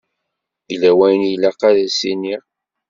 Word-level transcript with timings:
Yella 0.71 0.91
wayen 0.97 1.23
i 1.27 1.31
ilaq 1.33 1.59
ad 1.69 1.77
s-iniɣ. 1.97 2.41